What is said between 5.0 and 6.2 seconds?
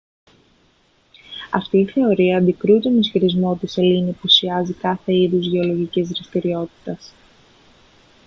είδους γεωλογικής